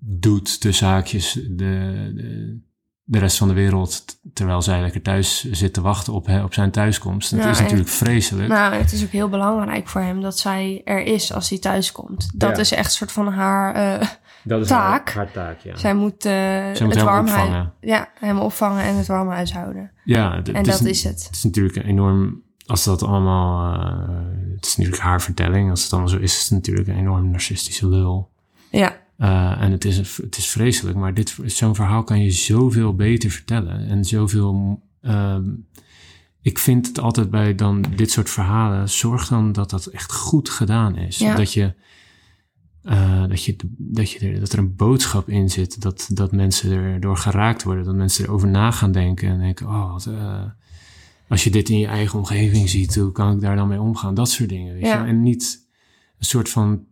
[0.00, 2.58] doet tussen haakjes de, de,
[3.06, 4.04] de rest van de wereld...
[4.32, 7.30] terwijl zij lekker thuis zit te wachten op, op zijn thuiskomst.
[7.30, 8.48] Dat is en- natuurlijk vreselijk.
[8.48, 11.92] Nou, het is ook heel belangrijk voor hem dat zij er is als hij thuis
[11.92, 12.30] komt.
[12.34, 12.58] Dat Ja.
[12.62, 14.08] is echt een soort van haar eh,
[14.42, 15.08] dat is taak.
[15.08, 15.76] Haar, haar taak, ja.
[15.76, 16.32] Zij moet, eh,
[16.72, 17.72] Zij moet het warm opvangen.
[17.80, 19.90] Ja, hem opvangen en het warm huis houden.
[20.04, 21.24] Ja, d- En dat is, is het.
[21.24, 24.08] Het is natuurlijk een enorm, als dat allemaal, eh,
[24.54, 25.70] het is natuurlijk haar vertelling.
[25.70, 28.30] Als het allemaal zo is, is het natuurlijk een enorm narcistische lul.
[28.70, 32.30] Ja, Eh, en het is, een- het is vreselijk, maar dit, zo'n verhaal kan je
[32.30, 33.86] zoveel beter vertellen.
[33.88, 35.44] En zoveel, ehm,
[36.40, 40.48] ik vind het altijd bij dan dit soort verhalen, zorg dan dat dat echt goed
[40.48, 41.18] gedaan is.
[41.18, 41.34] Ja.
[41.36, 41.74] Dat je,
[42.82, 46.70] eh, dat, je, dat, je er, dat er een boodschap in zit, dat, dat mensen
[46.72, 50.42] erdoor geraakt worden, dat mensen erover na gaan denken en denken, oh, wat, eh,
[51.28, 54.14] als je dit in je eigen omgeving ziet, hoe kan ik daar dan mee omgaan?
[54.14, 55.02] Dat soort dingen, weet Ja.
[55.02, 55.08] je?
[55.08, 55.66] En niet
[56.18, 56.84] een soort van,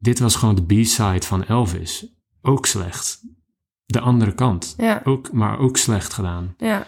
[0.00, 2.06] dit was gewoon de B-side van Elvis.
[2.42, 3.20] Ook slecht.
[3.86, 4.74] De andere kant.
[4.76, 6.54] ja, Ook, maar ook slecht gedaan.
[6.58, 6.86] ja.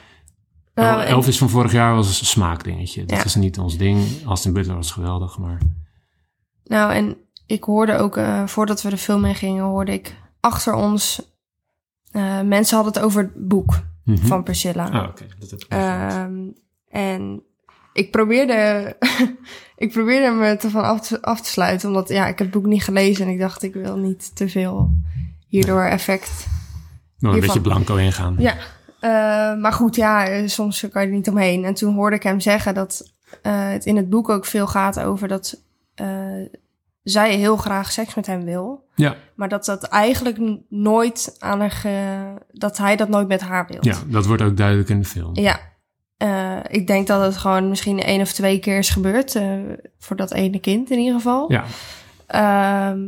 [0.75, 3.05] Nou, en- Elvis van vorig jaar was een smaakdingetje.
[3.05, 3.25] Dat Ja.
[3.25, 4.07] is niet ons ding.
[4.27, 5.59] Austin Butler was geweldig, maar...
[6.65, 10.75] Nou, en ik hoorde ook, eh, voordat we de film in gingen, hoorde ik achter
[10.75, 11.23] ons...
[12.11, 14.27] eh, mensen hadden het over het boek Mhm.
[14.27, 14.89] van Priscilla.
[14.89, 15.27] Ah, oké.
[15.69, 16.49] Ehm,
[16.89, 17.43] en
[17.93, 18.97] ik probeerde,
[19.77, 22.67] ik probeerde me ervan af te, af te sluiten, omdat ja, ik heb het boek
[22.67, 24.91] niet gelezen en ik dacht ik wil niet te veel
[25.49, 26.47] hierdoor effect.
[27.19, 28.37] Nou, een beetje blanco ingaan.
[28.39, 28.55] Ja,
[29.01, 31.65] eh, maar goed, ja, eh, soms kan je er niet omheen.
[31.65, 35.01] En toen hoorde ik hem zeggen dat eh, het in het boek ook veel gaat
[35.01, 35.61] over dat
[37.03, 38.85] zij heel graag seks met hem wil.
[38.95, 43.79] Ja, Maar dat dat eigenlijk nooit aan haar dat hij dat nooit met haar wil.
[43.81, 45.37] ja, dat wordt ook duidelijk in de film.
[45.37, 45.61] Ja.
[46.23, 49.35] Eh, ik denk dat het gewoon misschien één of twee keer is gebeurd.
[49.35, 49.59] eh,
[49.99, 51.53] voor dat ene kind in ieder geval.
[51.53, 51.65] Ja,
[52.27, 53.01] Ehm,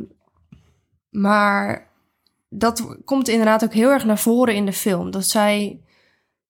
[1.11, 1.91] maar
[2.49, 5.11] dat komt inderdaad ook heel erg naar voren in de film.
[5.11, 5.81] Dat zij,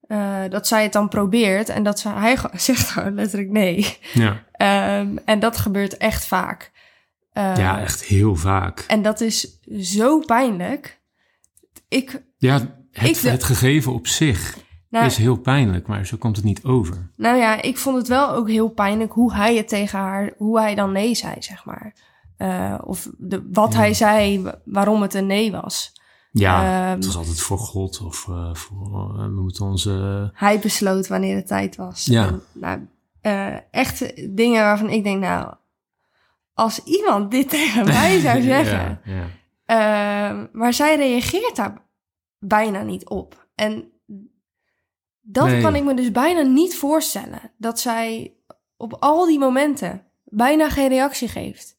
[0.01, 3.99] eh, dat zij het dan probeert en dat ze, hij zegt gewoon letterlijk nee.
[4.13, 4.45] ja.
[4.53, 6.73] Ehm, en dat gebeurt echt vaak.
[7.33, 8.85] Eh, ja, echt heel vaak.
[8.89, 11.01] En dat is zo pijnlijk.
[11.89, 12.55] Ik, Ja,
[12.93, 14.57] het, Ik het gegeven op zich
[14.95, 17.09] nou, is heel pijnlijk, maar zo komt het niet over.
[17.17, 20.61] Nou ja, ik vond het wel ook heel pijnlijk hoe hij het tegen haar, hoe
[20.61, 21.95] hij dan nee zei, zeg maar.
[22.37, 23.79] Eh, of de, wat Ja.
[23.79, 25.93] hij zei, wa- waarom het een nee was.
[26.31, 30.31] Ja, Ehm, het was altijd voor God of eh, voor, eh, we moeten onze...
[30.35, 32.05] Hij besloot wanneer het tijd was.
[32.05, 32.27] Ja.
[32.27, 32.89] En, nou,
[33.21, 35.55] eh, echt dingen waarvan ik denk, nou,
[36.55, 39.01] als iemand dit tegen mij zou zeggen.
[39.05, 39.27] ja, ja.
[39.65, 41.83] Eh, maar zij reageert daar
[42.39, 43.47] bijna niet op.
[43.55, 43.85] En
[45.27, 45.63] dat Nee.
[45.63, 47.53] kan ik me dus bijna niet voorstellen.
[47.57, 48.35] Dat zij
[48.77, 51.77] op al die momenten bijna geen reactie geeft.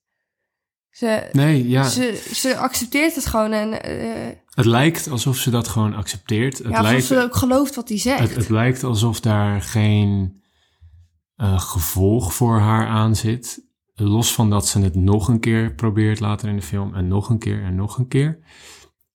[0.89, 1.83] Ze, Nee, ja.
[1.83, 6.57] ze, ze accepteert het gewoon en eh, Het lijkt alsof ze dat gewoon accepteert.
[6.57, 8.19] Het, ja, alsof lijkt, ze ook gelooft wat hij zegt.
[8.19, 10.41] het, het lijkt alsof daar geen
[11.35, 13.63] eh, gevolg voor haar aan zit.
[13.93, 16.95] Los van dat ze het nog een keer probeert later in de film.
[16.95, 18.39] En nog een keer en nog een keer.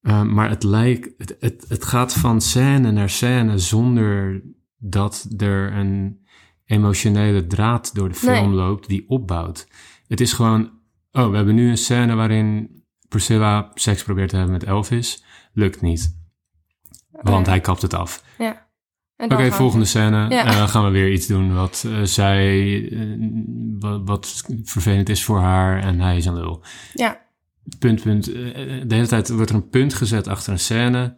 [0.00, 4.42] Eh, maar het lijkt, het, het, het gaat van scène naar scène zonder
[4.78, 6.24] dat er een
[6.64, 8.54] emotionele draad door de film Nee.
[8.56, 9.68] loopt die opbouwt.
[10.08, 10.70] Het is gewoon,
[11.12, 15.24] oh, we hebben nu een scène waarin Priscilla seks probeert te hebben met Elvis.
[15.52, 16.18] Lukt niet.
[17.10, 18.24] Want hij kapt het af.
[18.38, 18.68] Ja.
[19.16, 20.28] Oké, volgende scène.
[20.28, 20.44] Ja.
[20.44, 22.82] Eh, gaan we weer iets doen wat eh, zij,
[23.78, 26.62] wat, wat vervelend is voor haar en hij is een lul.
[26.94, 27.20] Ja,
[27.78, 28.26] Punt, punt.
[28.32, 28.34] Eh,
[28.86, 31.16] De hele tijd wordt er een punt gezet achter een scène.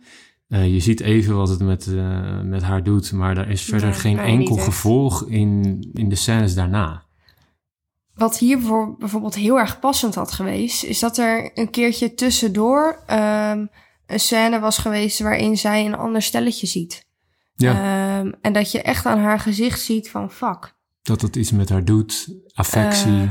[0.48, 3.94] Eh, je ziet even wat het met, eh, met haar doet, maar daar is verder
[3.94, 7.04] geen enkel gevolg in, in de scènes daarna.
[8.14, 13.02] wat hier bijvoor- bijvoorbeeld heel erg passend had geweest, is dat er een keertje tussendoor
[13.06, 13.66] ehm,
[14.06, 17.06] een scène was geweest waarin zij een ander stelletje ziet.
[17.54, 17.72] Ja,
[18.20, 20.74] Ehm, en dat je echt aan haar gezicht ziet van fuck.
[21.02, 23.30] dat het iets met haar doet, affectie Eh,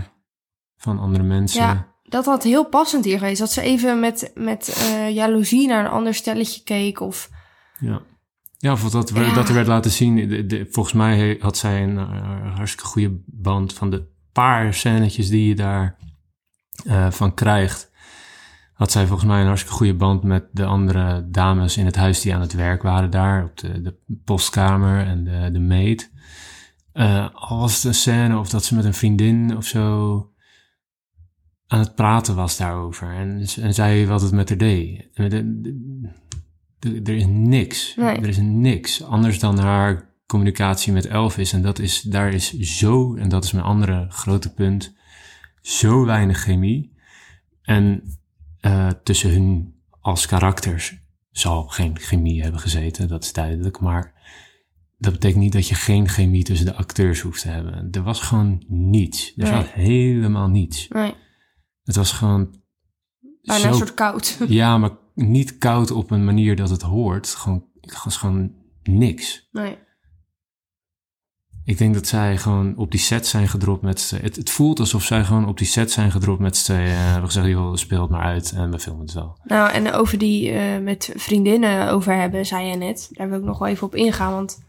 [0.77, 1.61] van andere mensen.
[1.61, 3.39] Ja, dat had heel passend hier geweest.
[3.39, 6.99] Dat ze even met, met eh, jaloezie naar een ander stelletje keek.
[6.99, 7.29] Of
[7.79, 8.01] Ja,
[8.57, 9.33] ja of dat, Ja.
[9.33, 10.27] dat er werd laten zien.
[10.29, 15.29] De, de- volgens mij had zij een eh, hartstikke goede band van de paar scènetjes
[15.29, 15.97] die je daar
[16.85, 17.89] eh, van krijgt.
[18.73, 22.21] Had zij volgens mij een hartstikke goede band met de andere dames in het huis
[22.21, 23.43] die aan het werk waren daar.
[23.43, 23.95] Op de, de
[24.25, 26.11] postkamer en de, de maid.
[27.33, 30.30] Al was het een scène of dat ze met een vriendin of zo
[31.71, 33.13] aan het praten was daarover.
[33.13, 35.07] En, en zei wat het met haar deed.
[35.13, 37.95] De- er is niks.
[37.95, 38.15] Nee.
[38.17, 41.53] Er is niks anders dan haar communicatie met Elvis.
[41.53, 44.93] En dat is, daar is zo, en dat is mijn andere grote punt,
[45.61, 46.93] zo weinig chemie.
[47.61, 48.03] En
[48.59, 50.97] eh, tussen hun als karakters
[51.31, 53.79] zal geen chemie hebben gezeten, dat is duidelijk.
[53.79, 54.13] Maar
[54.97, 57.87] dat betekent niet dat je geen chemie tussen de acteurs hoeft te hebben.
[57.91, 59.33] Er was gewoon niets.
[59.37, 59.51] Er Nee.
[59.53, 60.87] zat helemaal niets.
[60.87, 61.13] nee,
[61.83, 62.49] Het was gewoon
[63.41, 64.37] bijna zo een soort koud.
[64.47, 67.27] ja, maar niet koud op een manier dat het hoort.
[67.27, 68.51] Gewoon, het was gewoon
[68.83, 69.47] niks.
[69.51, 69.77] nee.
[71.63, 74.79] Ik denk dat zij gewoon op die set zijn gedropt met z'n- het, het voelt
[74.79, 76.87] alsof zij gewoon op die set zijn gedropt met z'n tweeën.
[76.87, 79.37] en hebben gezegd, joh, speel het maar uit en we filmen het wel.
[79.43, 83.09] Nou, en over die eh, met vriendinnen over hebben, zei je net.
[83.11, 84.31] Daar wil ik nog wel even op ingaan.
[84.33, 84.63] Want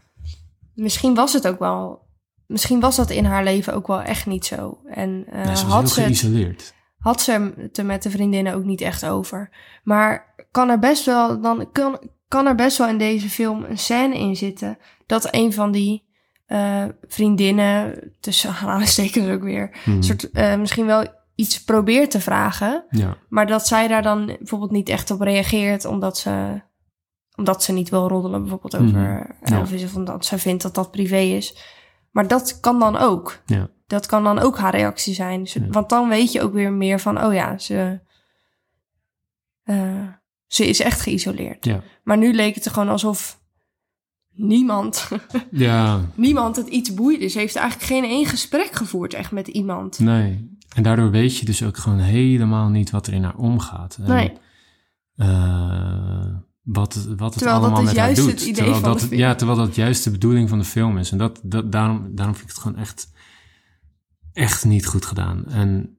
[0.73, 2.01] misschien was het ook wel.
[2.47, 4.79] Misschien was dat in haar leven ook wel echt niet zo.
[4.85, 6.73] En eh, ze was had, heel ze het, geïsoleerd.
[7.03, 9.49] Had ze het er met de vriendinnen ook niet echt over.
[9.83, 13.77] Maar kan er best wel, dan kan, kan er best wel in deze film een
[13.77, 14.77] scène in zitten.
[15.05, 16.11] Dat een van die
[16.45, 20.01] eh, vriendinnen, tussen aanhalingstekens ook weer, Mhm.
[20.01, 22.85] soort, eh, misschien wel iets probeert te vragen.
[22.89, 26.61] Ja, Maar dat zij daar dan bijvoorbeeld niet echt op reageert, omdat ze,
[27.35, 29.57] omdat ze niet wil roddelen, bijvoorbeeld over ja.
[29.57, 31.57] Elvis, of omdat ze vindt dat dat privé is.
[32.13, 33.41] Maar dat kan dan ook.
[33.45, 35.47] ja, Dat kan dan ook haar reactie zijn.
[35.47, 35.67] Ze- Ja.
[35.69, 37.99] Want dan weet je ook weer meer van, oh ja, ze,
[39.63, 40.07] eh,
[40.47, 41.65] ze is echt geïsoleerd.
[41.65, 41.81] ja.
[42.03, 43.39] Maar nu leek het er gewoon alsof
[44.31, 45.07] niemand,
[45.51, 47.27] Ja, niemand het iets boeide.
[47.27, 49.99] Ze heeft eigenlijk geen één gesprek gevoerd echt met iemand.
[49.99, 50.51] nee.
[50.75, 53.97] En daardoor weet je dus ook gewoon helemaal niet wat er in haar omgaat.
[54.01, 54.37] En, Nee.
[55.15, 56.25] eh,
[56.63, 58.31] wat, wat het Terwijl dat allemaal met haar doet.
[58.31, 59.19] het idee terwijl van dat, de film.
[59.19, 61.11] Ja, terwijl dat juist de bedoeling van de film is.
[61.11, 63.11] En dat, dat, daarom, daarom vind ik het gewoon echt,
[64.33, 65.45] echt niet goed gedaan.
[65.47, 65.97] En,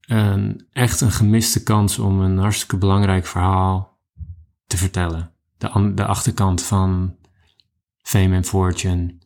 [0.00, 3.98] en echt een gemiste kans om een hartstikke belangrijk verhaal
[4.66, 5.32] te vertellen.
[5.56, 7.16] De, de achterkant van
[8.02, 9.18] fame and fortune,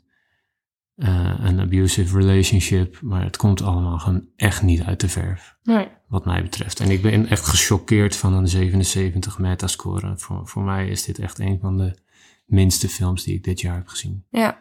[0.94, 3.00] eh, een abusive relationship.
[3.00, 5.88] Maar het komt allemaal gewoon echt niet uit de verf Nee.
[6.14, 6.80] Wat mij betreft.
[6.80, 10.12] En ik ben echt gechoqueerd van een 77 metascore.
[10.16, 11.98] Voor, voor mij is dit echt een van de
[12.46, 14.24] minste films die ik dit jaar heb gezien.
[14.30, 14.58] Ja.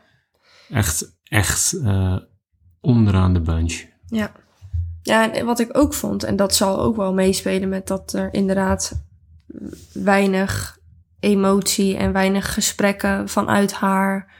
[0.69, 2.17] Echt, echt eh,
[2.81, 3.83] onderaan de bunch.
[4.05, 4.31] Ja.
[5.01, 8.33] Ja, en wat ik ook vond, en dat zal ook wel meespelen met dat er
[8.33, 9.03] inderdaad
[9.93, 10.79] weinig
[11.19, 14.31] emotie en weinig gesprekken vanuit haar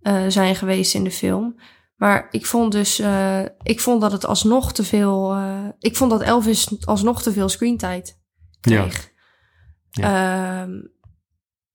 [0.00, 1.56] eh, zijn geweest in de film.
[1.96, 6.10] Maar ik vond dus, eh, ik vond dat het alsnog te veel, eh, ik vond
[6.10, 8.20] dat Elvis alsnog te veel screentijd
[8.60, 9.10] kreeg.
[9.90, 10.68] Ja.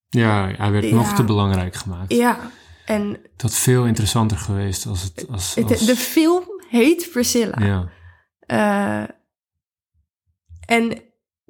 [0.09, 0.95] Ja, hij werd Ja.
[0.95, 2.13] nog te belangrijk gemaakt.
[2.13, 2.51] ja,
[2.85, 5.25] en had veel interessanter geweest als het...
[5.29, 7.65] Als, de film heet Priscilla.
[7.65, 7.89] ja.
[8.39, 9.09] Eh,
[10.65, 11.01] en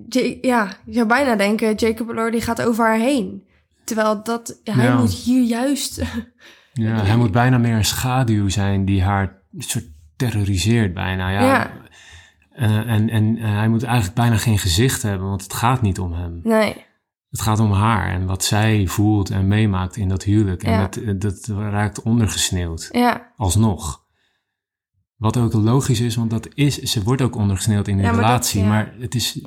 [0.10, 3.48] Ja- ja, je zou bijna denken, Jacob Elordi gaat over haar heen.
[3.84, 4.98] Terwijl dat, hij Ja.
[4.98, 6.02] moet hier juist...
[6.82, 11.30] Ja, hij moet bijna meer een schaduw zijn die haar soort terroriseert bijna.
[11.30, 11.42] Ja.
[11.42, 11.72] Ja.
[12.52, 16.00] Eh, en en eh, hij moet eigenlijk bijna geen gezicht hebben, want het gaat niet
[16.00, 16.40] om hem.
[16.44, 16.86] Nee.
[17.30, 20.64] Het gaat om haar en wat zij voelt en meemaakt in dat huwelijk.
[20.64, 20.80] En Ja.
[20.82, 23.34] dat, eh, dat raakt ondergesneeuwd, Ja.
[23.38, 24.08] alsnog.
[25.16, 28.22] Wat ook logisch is, want dat is, ze wordt ook ondergesneeuwd in Ja, maar dat-
[28.22, 28.62] relatie.
[28.62, 28.68] ja.
[28.68, 29.40] Maar het, is,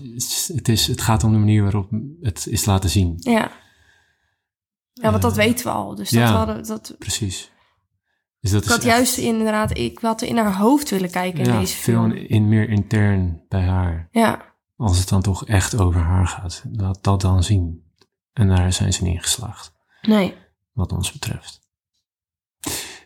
[0.55, 1.91] het, is, het gaat om de manier waarop
[2.21, 3.15] het is laten zien.
[3.19, 3.51] Ja.
[5.03, 5.95] Ja, want dat Eh, weten we al.
[5.95, 6.33] Dus dat ja.
[6.37, 7.51] hadden, dat, Precies.
[8.41, 11.53] Dus dat ik is had juist inderdaad, ik had in haar hoofd willen kijken in
[11.53, 12.13] ja, deze veel film.
[12.13, 14.09] in, meer intern bij haar.
[14.11, 14.43] Ja,
[14.77, 16.65] Als het dan toch echt over haar gaat.
[16.73, 17.91] Laat dat dan zien.
[18.33, 19.73] En daar zijn ze niet in geslaagd.
[20.03, 20.35] nee.
[20.73, 21.61] wat ons betreft.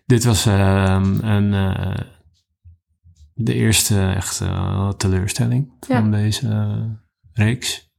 [0.06, 2.04] Dit was ehm, een, eh,
[3.34, 6.10] de eerste echte eh, teleurstelling van Ja.
[6.10, 6.98] deze
[7.32, 7.90] reeks.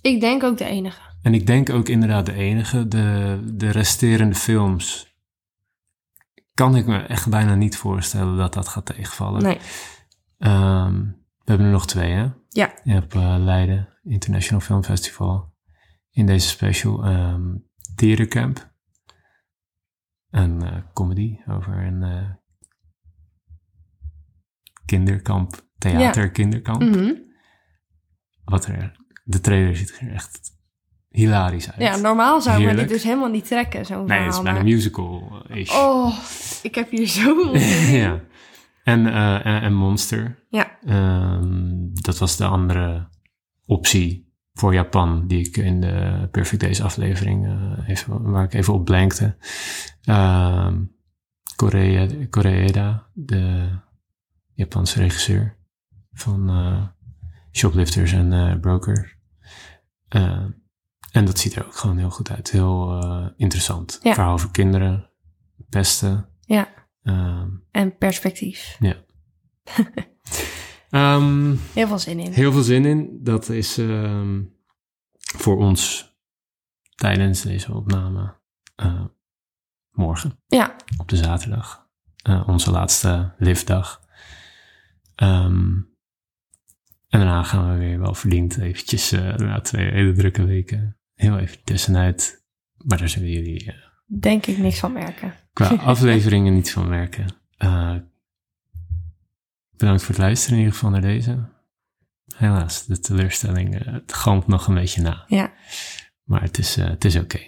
[0.00, 1.00] Ik denk ook de enige.
[1.24, 2.88] En ik denk ook inderdaad de enige.
[2.88, 5.14] De, de resterende films
[6.54, 9.42] kan ik me echt bijna niet voorstellen dat dat gaat tegenvallen.
[9.42, 9.58] Nee.
[10.38, 11.00] Ehm,
[11.38, 12.28] we hebben er nog twee, hè?
[12.48, 12.74] Ja.
[12.84, 15.52] Je hebt eh, Leiden International Film Festival.
[16.10, 17.02] In deze special
[17.94, 18.72] Theatercamp.
[20.30, 22.30] Een eh, comedy over een eh,
[24.84, 26.80] kinderkamp, theaterkinderkamp.
[26.80, 27.12] Mhm.
[28.44, 30.53] Wat er, de trailer ziet er echt
[31.14, 31.80] hilarisch uit.
[31.80, 32.92] Ja, normaal zou me dit Heerlijk.
[32.92, 35.74] dus helemaal niet trekken, zo'n nee, het is bijna maar- musical-ish.
[35.74, 36.18] Oh,
[36.62, 37.56] ik heb hier zo...
[38.02, 38.20] ja.
[38.84, 40.38] En, eh, en, en Monster.
[40.48, 40.78] Ja.
[40.86, 43.08] Ehm, dat was de andere
[43.66, 48.74] optie voor Japan, die ik in de Perfect Days aflevering, eh, even, waar ik even
[48.74, 49.36] op blankte.
[50.02, 50.82] Ehm
[51.56, 53.68] Korea, Koreeda, de
[54.54, 55.56] Japanse regisseur
[56.12, 56.86] van eh,
[57.52, 59.16] Shoplifters en eh, Brokers.
[61.14, 62.50] En dat ziet er ook gewoon heel goed uit.
[62.50, 63.98] Heel eh, interessant.
[64.02, 64.14] Ja.
[64.14, 65.10] Verhaal over kinderen,
[65.68, 66.28] pesten.
[66.40, 66.68] Ja.
[67.02, 68.78] Ehm, En perspectief.
[70.90, 72.32] ehm, Heel veel zin in.
[72.32, 73.18] Heel veel zin in.
[73.22, 74.42] Dat is ehm,
[75.14, 76.12] voor ons
[76.94, 78.34] tijdens deze opname
[78.74, 79.04] eh,
[79.90, 81.88] morgen, Ja, op de zaterdag.
[82.22, 84.02] Eh, onze laatste liftdag.
[85.14, 85.88] En
[87.08, 92.44] daarna gaan we weer wel verdiend eventjes na twee hele drukke weken heel even tussenuit.
[92.76, 93.76] Maar daar zullen jullie eh,
[94.20, 95.34] denk ik niks van merken.
[95.52, 97.26] qua afleveringen niet van merken.
[97.56, 97.96] Eh,
[99.76, 101.52] bedankt voor het luisteren in ieder geval naar deze.
[102.36, 105.24] Helaas, de teleurstelling eh, het galmt nog een beetje na.
[105.26, 105.52] Ja.
[106.22, 107.40] Maar het is, het is oké.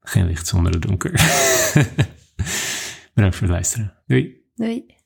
[0.00, 1.10] Geen licht zonder het donker.
[3.14, 4.02] bedankt voor het luisteren.
[4.06, 4.36] Doei.
[4.54, 4.98] Doei.